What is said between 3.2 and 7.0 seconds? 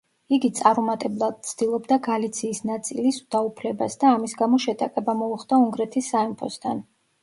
დაუფლებას და ამის გამო შეტაკება მოუხდა უნგრეთის სამეფოსთან.